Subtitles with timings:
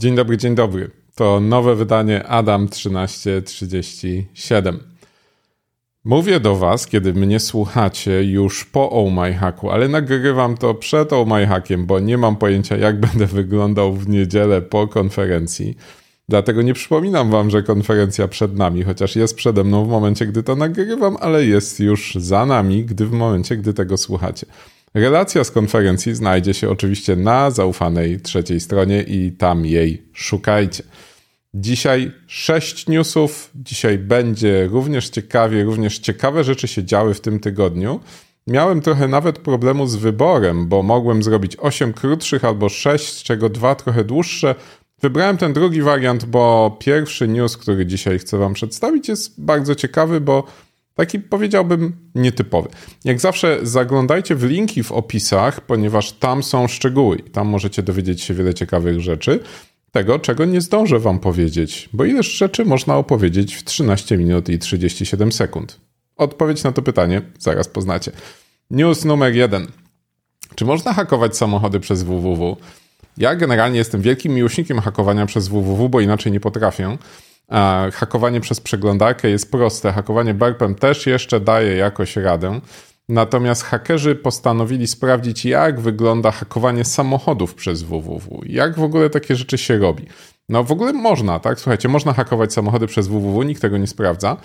[0.00, 0.90] Dzień dobry, dzień dobry.
[1.14, 4.78] To nowe wydanie Adam 1337.
[6.04, 11.12] Mówię do Was, kiedy mnie słuchacie już po Oh My Hacku, ale nagrywam to przed
[11.12, 15.76] Oh My Hackiem, bo nie mam pojęcia, jak będę wyglądał w niedzielę po konferencji.
[16.28, 20.42] Dlatego nie przypominam Wam, że konferencja przed nami, chociaż jest przede mną w momencie, gdy
[20.42, 24.46] to nagrywam, ale jest już za nami, gdy w momencie, gdy tego słuchacie.
[24.94, 30.82] Relacja z konferencji znajdzie się oczywiście na zaufanej trzeciej stronie i tam jej szukajcie.
[31.54, 33.50] Dzisiaj sześć newsów.
[33.54, 38.00] Dzisiaj będzie również ciekawie, również ciekawe rzeczy się działy w tym tygodniu.
[38.46, 43.48] Miałem trochę nawet problemu z wyborem, bo mogłem zrobić osiem krótszych albo sześć, z czego
[43.48, 44.54] dwa trochę dłuższe.
[45.02, 50.20] Wybrałem ten drugi wariant, bo pierwszy news, który dzisiaj chcę Wam przedstawić, jest bardzo ciekawy,
[50.20, 50.44] bo
[51.00, 52.68] Taki powiedziałbym nietypowy.
[53.04, 57.18] Jak zawsze zaglądajcie w linki w opisach, ponieważ tam są szczegóły.
[57.18, 59.40] Tam możecie dowiedzieć się wiele ciekawych rzeczy.
[59.92, 64.58] Tego, czego nie zdążę wam powiedzieć, bo ileż rzeczy można opowiedzieć w 13 minut i
[64.58, 65.80] 37 sekund.
[66.16, 68.12] Odpowiedź na to pytanie zaraz poznacie.
[68.70, 69.66] News numer jeden.
[70.54, 72.56] Czy można hakować samochody przez www?
[73.16, 76.98] Ja generalnie jestem wielkim miłośnikiem hakowania przez www, bo inaczej nie potrafię.
[77.92, 79.92] Hakowanie przez przeglądarkę jest proste.
[79.92, 82.60] Hakowanie burpem też jeszcze daje jakoś radę.
[83.08, 88.42] Natomiast hakerzy postanowili sprawdzić, jak wygląda hakowanie samochodów przez www.
[88.46, 90.06] Jak w ogóle takie rzeczy się robi.
[90.48, 91.60] No w ogóle można, tak?
[91.60, 94.36] Słuchajcie, można hakować samochody przez www, nikt tego nie sprawdza.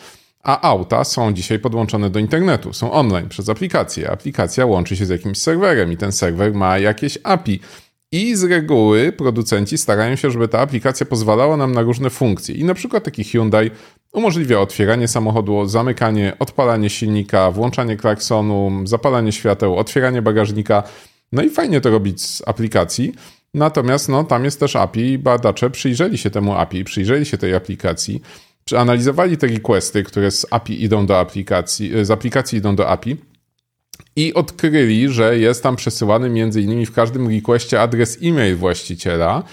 [0.44, 4.12] A auta są dzisiaj podłączone do internetu, są online przez aplikację.
[4.12, 7.60] Aplikacja łączy się z jakimś serwerem i ten serwer ma jakieś API.
[8.12, 12.56] I z reguły producenci starają się, żeby ta aplikacja pozwalała nam na różne funkcje.
[12.56, 13.72] I na przykład taki Hyundai
[14.14, 20.84] umożliwia otwieranie samochodu, zamykanie, odpalanie silnika, włączanie klaksonu, zapalanie świateł, otwieranie bagażnika.
[21.32, 23.14] No i fajnie to robić z aplikacji.
[23.54, 27.56] Natomiast no, tam jest też API i badacze przyjrzeli się temu API, przyjrzeli się tej
[27.56, 28.22] aplikacji,
[28.66, 33.18] przeanalizowali te requesty, które z API idą do aplikacji, z aplikacji idą do API
[34.16, 39.44] i odkryli, że jest tam przesyłany między innymi w każdym requestie adres e-mail właściciela,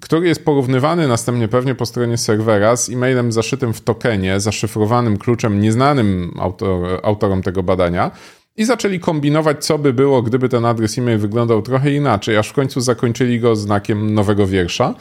[0.00, 5.60] który jest porównywany następnie pewnie po stronie serwera z e-mailem zaszytym w tokenie, zaszyfrowanym kluczem
[5.60, 8.10] nieznanym autor, autorom tego badania.
[8.56, 12.52] I zaczęli kombinować, co by było, gdyby ten adres e-mail wyglądał trochę inaczej, aż w
[12.52, 14.94] końcu zakończyli go znakiem nowego wiersza.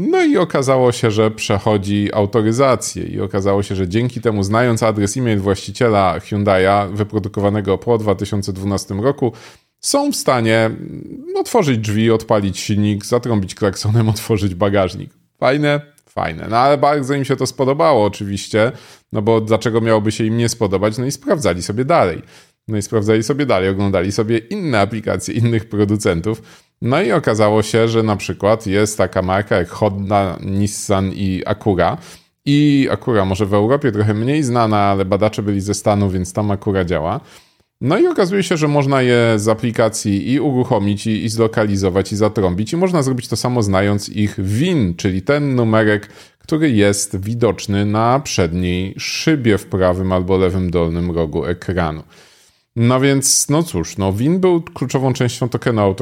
[0.00, 5.16] No i okazało się, że przechodzi autoryzację i okazało się, że dzięki temu znając adres
[5.16, 9.32] e-mail właściciela Hyundai'a wyprodukowanego po 2012 roku,
[9.80, 10.70] są w stanie
[11.36, 15.10] otworzyć drzwi, odpalić silnik, zatrąbić klaksonem, otworzyć bagażnik.
[15.40, 15.80] Fajne?
[16.08, 16.46] Fajne.
[16.50, 18.72] No ale bardzo im się to spodobało oczywiście,
[19.12, 20.98] no bo dlaczego miałoby się im nie spodobać?
[20.98, 22.22] No i sprawdzali sobie dalej.
[22.68, 26.42] No i sprawdzali sobie dalej, oglądali sobie inne aplikacje innych producentów.
[26.82, 31.96] No i okazało się, że na przykład jest taka marka jak Honda, Nissan i Acura.
[32.44, 36.50] I Acura może w Europie trochę mniej znana, ale badacze byli ze Stanów, więc tam
[36.50, 37.20] Acura działa.
[37.80, 42.16] No i okazuje się, że można je z aplikacji i uruchomić, i, i zlokalizować, i
[42.16, 42.72] zatrąbić.
[42.72, 48.20] I można zrobić to samo znając ich WIN, czyli ten numerek, który jest widoczny na
[48.20, 52.02] przedniej szybie w prawym albo lewym dolnym rogu ekranu.
[52.80, 55.94] No więc, no cóż, no WIN był kluczową częścią tokenu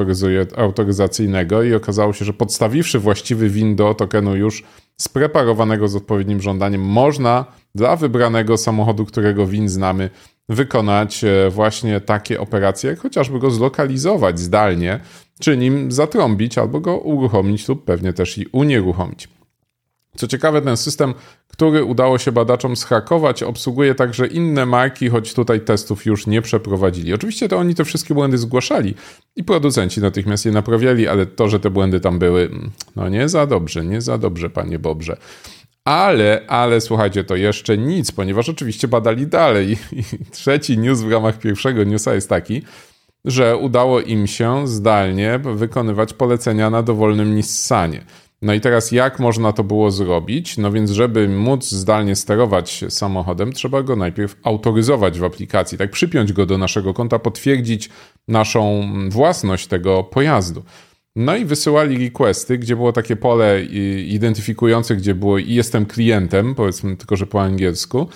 [0.57, 4.63] autoryzacyjnego i okazało się, że podstawiwszy właściwy WIN do tokenu już
[4.97, 7.45] spreparowanego z odpowiednim żądaniem, można
[7.75, 10.09] dla wybranego samochodu, którego WIN znamy,
[10.49, 14.99] wykonać e, właśnie takie operacje, jak chociażby go zlokalizować zdalnie,
[15.39, 19.29] czy nim zatrąbić albo go uruchomić lub pewnie też i unieruchomić.
[20.17, 21.13] Co ciekawe, ten system,
[21.47, 27.13] który udało się badaczom zhakować, obsługuje także inne marki, choć tutaj testów już nie przeprowadzili.
[27.13, 28.95] Oczywiście to oni te wszystkie błędy zgłaszali
[29.35, 32.49] i producenci natychmiast je naprawiali, ale to, że te błędy tam były,
[32.95, 35.17] no nie za dobrze, nie za dobrze, panie Bobrze.
[35.85, 39.77] Ale, ale słuchajcie, to jeszcze nic, ponieważ oczywiście badali dalej.
[39.91, 42.61] I trzeci news w ramach pierwszego newsa jest taki,
[43.25, 48.05] że udało im się zdalnie wykonywać polecenia na dowolnym Nissanie.
[48.41, 50.57] No i teraz jak można to było zrobić?
[50.57, 56.33] No więc, żeby móc zdalnie sterować samochodem, trzeba go najpierw autoryzować w aplikacji, tak przypiąć
[56.33, 57.89] go do naszego konta, potwierdzić
[58.27, 60.63] naszą własność tego pojazdu.
[61.15, 63.63] No i wysyłali requesty, gdzie było takie pole
[64.07, 68.07] identyfikujące, gdzie było i jestem klientem, powiedzmy tylko, że po angielsku.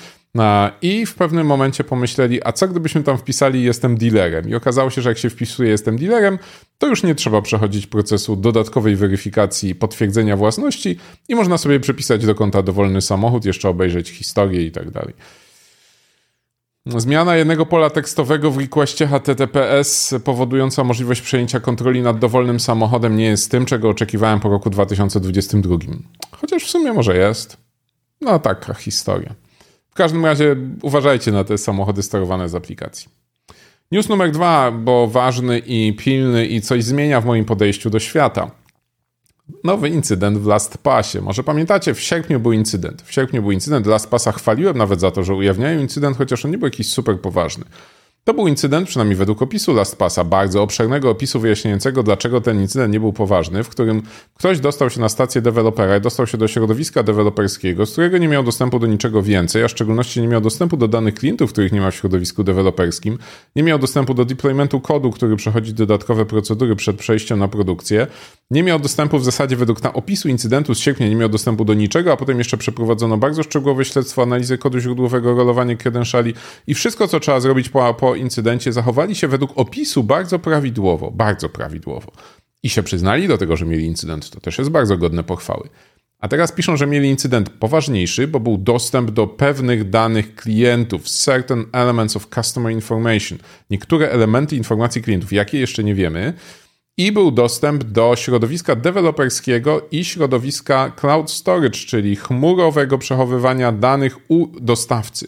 [0.82, 4.50] I w pewnym momencie pomyśleli, a co gdybyśmy tam wpisali jestem dealerem?
[4.50, 6.40] I okazało się, że jak się wpisuje jestem dealerem,
[6.78, 10.98] to już nie trzeba przechodzić procesu dodatkowej weryfikacji potwierdzenia własności
[11.30, 15.14] i można sobie przypisać do konta dowolny samochód, jeszcze obejrzeć historię i tak dalej.
[16.86, 23.26] Zmiana jednego pola tekstowego w requestie HTTPS powodująca możliwość przejęcia kontroli nad dowolnym samochodem nie
[23.26, 25.78] jest tym, czego oczekiwałem po roku 2022.
[26.32, 27.58] Chociaż w sumie może jest.
[28.22, 29.36] No taka historia.
[29.92, 33.10] W każdym razie uważajcie na te samochody sterowane z aplikacji.
[33.92, 38.52] News numer dwa, bo ważny i pilny i coś zmienia w moim podejściu do świata.
[39.64, 41.22] Nowy incydent w LastPassie.
[41.22, 43.02] Może pamiętacie, w sierpniu był incydent.
[43.02, 46.58] W sierpniu był incydent, LastPassa chwaliłem nawet za to, że ujawniają incydent, chociaż on nie
[46.58, 47.66] był jakiś super poważny.
[48.24, 53.00] To był incydent, przynajmniej według opisu LastPassa, bardzo obszernego opisu wyjaśniającego, dlaczego ten incydent nie
[53.00, 54.04] był poważny, w którym
[54.36, 58.28] ktoś dostał się na stację dewelopera i dostał się do środowiska deweloperskiego, z którego nie
[58.28, 61.72] miał dostępu do niczego więcej, a w szczególności nie miał dostępu do danych klientów, których
[61.72, 63.18] nie ma w środowisku deweloperskim,
[63.56, 68.08] nie miał dostępu do deploymentu kodu, który przechodzi dodatkowe procedury przed przejściem na produkcję,
[68.52, 71.74] nie miał dostępu w zasadzie według na opisu incydentu z sierpnia, nie miał dostępu do
[71.74, 76.34] niczego, a potem jeszcze przeprowadzono bardzo szczegółowe śledztwo, analizę kodu źródłowego, rolowanie credentiali
[76.68, 81.50] i wszystko, co trzeba zrobić po, po incydencie, zachowali się według opisu bardzo prawidłowo, bardzo
[81.50, 82.12] prawidłowo.
[82.64, 84.30] I się przyznali do tego, że mieli incydent.
[84.30, 85.70] To też jest bardzo godne pochwały.
[86.20, 91.66] A teraz piszą, że mieli incydent poważniejszy, bo był dostęp do pewnych danych klientów, certain
[91.72, 93.38] elements of customer information,
[93.70, 96.34] niektóre elementy informacji klientów, jakie jeszcze nie wiemy,
[96.98, 104.48] i był dostęp do środowiska deweloperskiego i środowiska cloud storage, czyli chmurowego przechowywania danych u
[104.60, 105.28] dostawcy.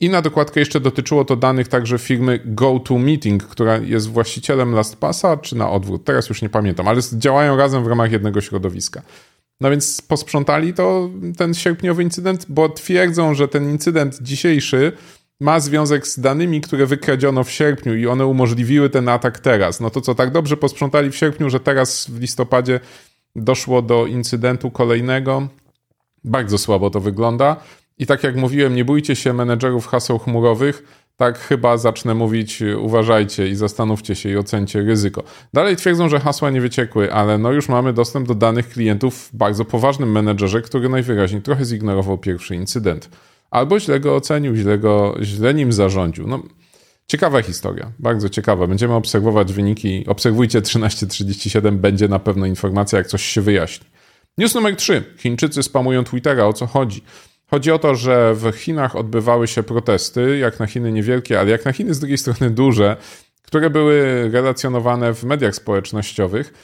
[0.00, 5.56] I na dokładkę jeszcze dotyczyło to danych także firmy GoToMeeting, która jest właścicielem LastPassa, czy
[5.56, 9.02] na odwrót, teraz już nie pamiętam, ale działają razem w ramach jednego środowiska.
[9.60, 14.92] No więc posprzątali to ten sierpniowy incydent, bo twierdzą, że ten incydent dzisiejszy
[15.40, 19.80] ma związek z danymi, które wykradziono w sierpniu i one umożliwiły ten atak teraz.
[19.80, 22.80] No to co, tak dobrze posprzątali w sierpniu, że teraz w listopadzie
[23.36, 25.48] doszło do incydentu kolejnego?
[26.24, 27.56] Bardzo słabo to wygląda.
[28.00, 30.82] I tak jak mówiłem, nie bójcie się menedżerów haseł chmurowych.
[31.16, 35.22] Tak chyba zacznę mówić, uważajcie i zastanówcie się i ocencie ryzyko.
[35.54, 39.36] Dalej twierdzą, że hasła nie wyciekły, ale no już mamy dostęp do danych klientów w
[39.36, 43.10] bardzo poważnym menedżerze, który najwyraźniej trochę zignorował pierwszy incydent.
[43.50, 46.26] Albo źle go ocenił, źle, go, źle nim zarządził.
[46.26, 46.42] No,
[47.06, 48.66] ciekawa historia, bardzo ciekawa.
[48.66, 50.04] Będziemy obserwować wyniki.
[50.06, 53.86] Obserwujcie 1337, będzie na pewno informacja, jak coś się wyjaśni.
[54.38, 55.04] News numer 3.
[55.18, 56.44] Chińczycy spamują Twittera.
[56.44, 57.02] O co chodzi?
[57.50, 61.64] Chodzi o to, że w Chinach odbywały się protesty, jak na Chiny niewielkie, ale jak
[61.64, 62.96] na Chiny z drugiej strony duże,
[63.42, 66.54] które były relacjonowane w mediach społecznościowych.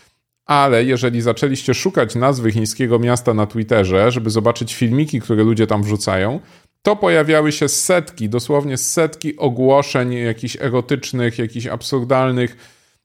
[0.46, 5.82] Ale jeżeli zaczęliście szukać nazwy chińskiego miasta na Twitterze, żeby zobaczyć filmiki, które ludzie tam
[5.82, 6.40] wrzucają,
[6.82, 12.56] to pojawiały się setki, dosłownie setki ogłoszeń jakichś erotycznych, jakichś absurdalnych.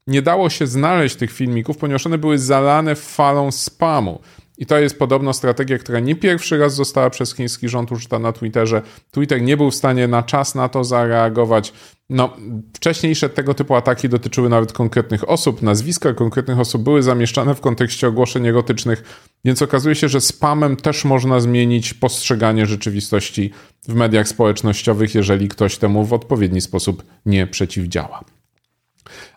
[0.06, 4.20] Nie dało się znaleźć tych filmików, ponieważ one były zalane falą spamu.
[4.62, 8.32] I to jest podobno strategia, która nie pierwszy raz została przez chiński rząd użyta na
[8.32, 8.82] Twitterze.
[9.10, 11.72] Twitter nie był w stanie na czas na to zareagować.
[12.10, 12.36] No,
[12.74, 15.62] wcześniejsze tego typu ataki dotyczyły nawet konkretnych osób.
[15.62, 21.04] Nazwiska konkretnych osób były zamieszczane w kontekście ogłoszeń erotycznych, więc okazuje się, że spamem też
[21.04, 23.50] można zmienić postrzeganie rzeczywistości
[23.88, 28.24] w mediach społecznościowych, jeżeli ktoś temu w odpowiedni sposób nie przeciwdziała.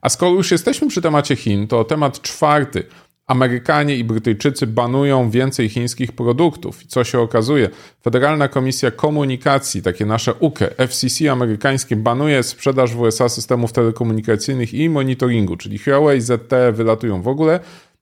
[0.01, 2.83] A skoro już jesteśmy przy temacie Chin, to temat czwarty–
[3.27, 6.83] Amerykanie i Brytyjczycy banują więcej chińskich produktów.
[6.83, 7.69] I co się okazuje?
[8.03, 14.89] Federalna Komisja Komunikacji, takie nasze UKE, FCC amerykańskie, banuje sprzedaż w USA systemów telekomunikacyjnych i
[14.89, 17.59] monitoringu, czyli Huawei, ZTE wylatują w ogóle,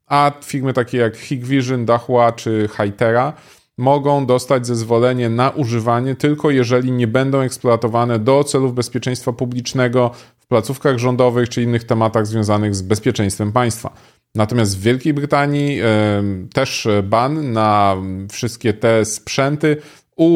[0.07, 3.33] a firmy takie jak Hikvision, Dahua czy Hytera
[3.77, 10.48] mogą dostać zezwolenie na używanie tylko jeżeli nie będą eksploatowane do celów bezpieczeństwa publicznego w
[10.48, 13.93] placówkach rządowych czy innych tematach związanych z bezpieczeństwem państwa.
[14.35, 15.79] Natomiast w Wielkiej Brytanii
[16.53, 17.95] też ban na
[18.31, 19.77] wszystkie te sprzęty
[20.15, 20.27] u,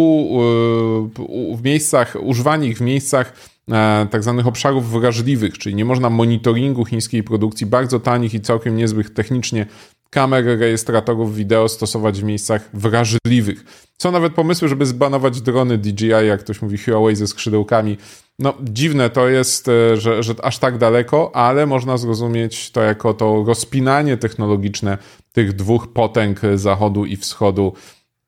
[1.28, 3.34] u, w miejscach, używanie w miejscach
[3.72, 8.76] e, tak zwanych obszarów wrażliwych, czyli nie można monitoringu chińskiej produkcji bardzo tanich i całkiem
[8.76, 9.66] niezłych technicznie
[10.10, 13.88] kamer rejestratorów wideo stosować w miejscach wrażliwych.
[13.98, 17.98] Są nawet pomysły, żeby zbanować drony DJI, jak ktoś mówi Huawei ze skrzydełkami.
[18.40, 23.14] No, dziwne to jest, e, że, że aż tak daleko, ale można zrozumieć to jako
[23.14, 24.98] to rozpinanie technologiczne
[25.34, 27.74] tych dwóch potęg zachodu i wschodu.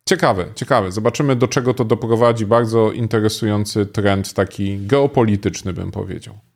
[0.09, 0.91] Ciekawe, ciekawe.
[0.91, 2.45] Zobaczymy, do czego to doprowadzi.
[2.45, 6.48] Bardzo interesujący trend, taki geopolityczny, bym powiedział.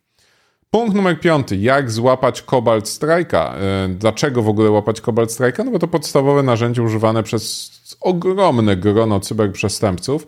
[0.74, 1.56] Punkt numer piąty.
[1.56, 3.54] Jak złapać Cobalt Strike'a?
[3.54, 5.64] E, dlaczego w ogóle łapać Cobalt Strike'a?
[5.64, 10.26] No bo to podstawowe narzędzie używane przez ogromne grono cyberprzestępców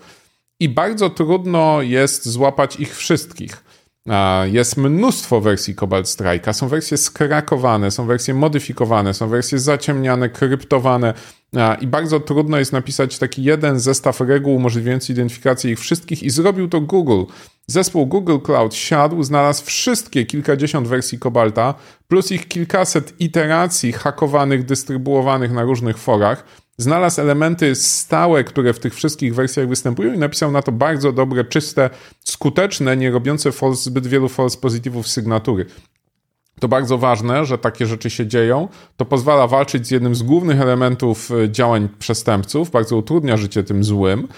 [0.60, 3.64] i bardzo trudno jest złapać ich wszystkich.
[4.44, 6.52] Jest mnóstwo wersji Cobalt Strike'a.
[6.52, 11.14] Są wersje skrakowane, są wersje modyfikowane, są wersje zaciemniane, kryptowane
[11.80, 16.68] i bardzo trudno jest napisać taki jeden zestaw reguł umożliwiający identyfikację ich wszystkich i zrobił
[16.68, 17.22] to Google.
[17.68, 21.74] Zespół Google Cloud siadł, znalazł wszystkie kilkadziesiąt wersji Cobalta,
[22.08, 26.44] plus ich kilkaset iteracji hakowanych, dystrybuowanych na różnych forach.
[26.78, 31.44] Znalazł elementy stałe, które w tych wszystkich wersjach występują i napisał na to bardzo dobre,
[31.44, 31.90] czyste,
[32.24, 35.66] skuteczne, nie robiące false, zbyt wielu false pozytywów sygnatury.
[36.60, 38.68] To bardzo ważne, że takie rzeczy się dzieją.
[38.96, 43.84] To pozwala walczyć z jednym z głównych elementów e, działań przestępców, bardzo utrudnia życie tym
[43.84, 44.28] złym,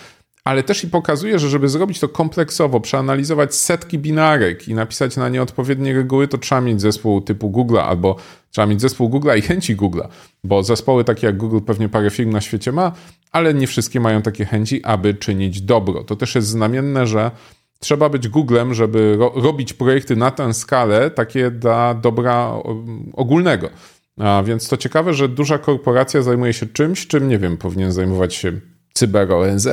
[0.48, 5.28] ale też i pokazuje, że żeby zrobić to kompleksowo, przeanalizować setki binarek i napisać na
[5.28, 8.16] nie odpowiednie reguły, to trzeba mieć zespół typu Google albo
[8.50, 10.00] trzeba mieć zespół Google i chęci Google,
[10.44, 12.92] bo zespoły takie jak Google pewnie parę firm na świecie ma,
[13.32, 16.04] ale nie wszystkie mają takie chęci, aby czynić dobro.
[16.04, 17.30] To też jest znamienne, że
[17.78, 22.52] trzeba być Googlem, żeby ro robić projekty na tę skalę, takie dla dobra
[23.12, 23.70] ogólnego.
[24.18, 28.34] A więc to ciekawe, że duża korporacja zajmuje się czymś, czym, nie wiem, powinien zajmować
[28.34, 28.52] się
[28.94, 29.68] Cyber ONZ.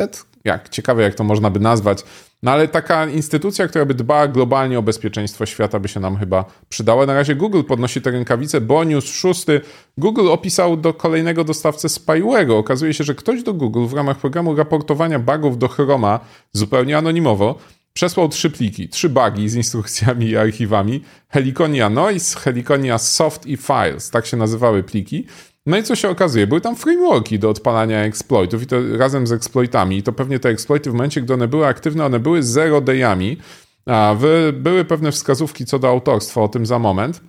[0.45, 2.03] Jak ciekawe, jak to można by nazwać.
[2.43, 6.45] No ale taka instytucja, która by dbała globalnie o bezpieczeństwo świata, by się nam chyba
[6.69, 7.05] przydała.
[7.05, 9.61] Na razie Google podnosi te rękawice, bo news szósty.
[9.97, 12.53] Google opisał do kolejnego dostawcę spyware'u.
[12.53, 16.19] Okazuje się, że ktoś do Google w ramach programu raportowania bugów do Chroma
[16.53, 17.55] zupełnie anonimowo
[17.93, 21.03] przesłał trzy pliki, trzy bugi z instrukcjami i archiwami.
[21.29, 25.27] Heliconia Noise, Heliconia Soft i Files, tak się nazywały pliki.
[25.65, 26.47] No i co się okazuje?
[26.47, 29.97] Były tam frameworki do odpalania exploitów i to razem z exploitami.
[29.97, 33.37] I to pewnie te exploity w momencie, gdy one były aktywne, one były zero dayami.
[33.85, 34.15] A
[34.53, 37.21] były pewne wskazówki co do autorstwa, o tym za moment.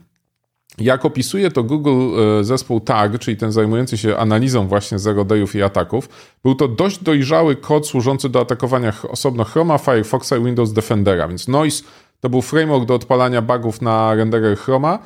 [0.78, 5.54] Jak opisuje to Google e, zespół TAG, czyli ten zajmujący się analizą właśnie zero dayów
[5.54, 6.08] i ataków,
[6.42, 11.48] był to dość dojrzały kod służący do atakowania osobno Chroma, Firefoxa i Windows Defendera, więc
[11.48, 11.84] Noise
[12.20, 14.98] to był framework do odpalania bugów na renderer Chroma,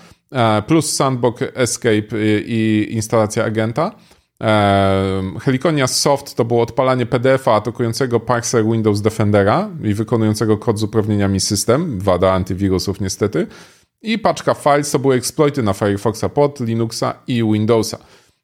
[0.67, 2.07] plus Sandbox Escape
[2.47, 3.93] i instalacja agenta.
[4.43, 10.83] E, Heliconia Soft to było odpalanie PDF-a atakującego parser Windows Defendera i wykonującego kod z
[10.83, 13.47] uprawnieniami system, wada antywirusów niestety.
[14.03, 17.99] I paczka files to były exploity na Firefoxa pod Linuxa i Windowsa.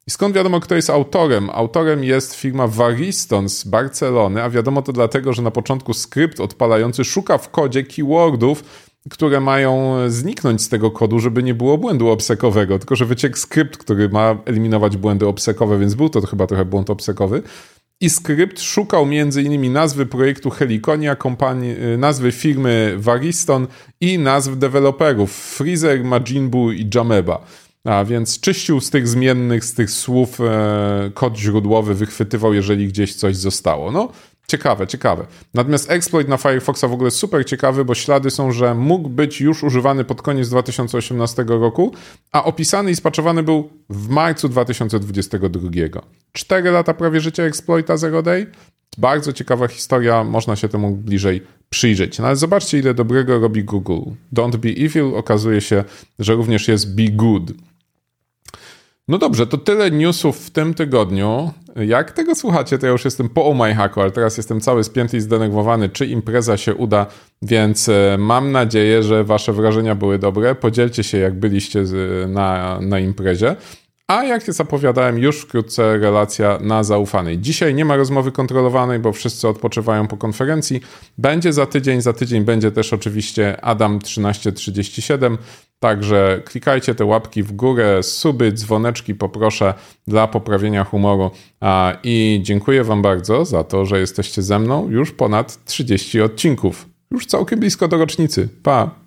[0.07, 1.49] I skąd wiadomo, kto jest autorem?
[1.49, 7.03] Autorem jest firma Variston z Barcelony, a wiadomo to dlatego, że na początku skrypt odpalający
[7.03, 8.63] szuka w kodzie keywordów,
[9.09, 13.77] które mają zniknąć z tego kodu, żeby nie było błędu obsekowego, tylko że wyciekł skrypt,
[13.77, 17.43] który ma eliminować błędy obsekowe, więc był to chyba trochę błąd obsekowy.
[18.01, 19.73] I skrypt szukał m.in.
[19.73, 23.67] nazwy projektu Heliconia, kompanii, y, nazwy firmy Variston
[24.01, 27.45] i nazw deweloperów Freezer, Majinbu i Jameba.
[27.83, 33.15] A więc czyścił z tych zmiennych, z tych słów e, kod źródłowy, wychwytywał, jeżeli gdzieś
[33.15, 33.91] coś zostało.
[33.91, 34.11] No,
[34.51, 35.27] ciekawe, ciekawe.
[35.53, 39.63] Natomiast exploit na Firefoxa w ogóle super ciekawy, bo ślady są, że mógł być już
[39.63, 41.93] używany pod koniec 2018 roku,
[42.31, 45.69] a opisany i spaczowany był w marcu 2022.
[46.31, 48.47] Cztery lata prawie życia exploita Zero Day.
[48.97, 52.19] Bardzo ciekawa historia, można się temu bliżej przyjrzeć.
[52.19, 54.01] No ale zobaczcie, ile dobrego robi Google.
[54.33, 55.83] Don't be evil, okazuje się,
[56.19, 57.51] że również jest be good.
[59.07, 61.51] No dobrze, to tyle newsów w tym tygodniu.
[61.75, 65.17] Jak tego słuchacie, to ja już jestem po My Hacku, ale teraz jestem cały spięty
[65.17, 67.05] i zdenerwowany, czy impreza się uda,
[67.41, 70.55] więc e, mam nadzieję, że wasze wrażenia były dobre.
[70.55, 71.83] Podzielcie się, jak byliście
[72.27, 73.55] na, na imprezie.
[74.07, 77.39] A jak zapowiadałem, już wkrótce relacja na zaufanej.
[77.39, 80.81] Dzisiaj nie ma rozmowy kontrolowanej, bo wszyscy odpoczywają po konferencji.
[81.17, 85.37] Będzie za tydzień, za tydzień będzie też oczywiście Adam 1337.
[85.79, 89.73] Także klikajcie te łapki w górę, suby, dzwoneczki poproszę
[90.07, 91.31] dla poprawienia humoru.
[92.03, 96.85] I dziękuję Wam bardzo za to, że jesteście ze mną już ponad 30 odcinków.
[97.11, 98.49] Już całkiem blisko do rocznicy.
[98.63, 99.06] Pa!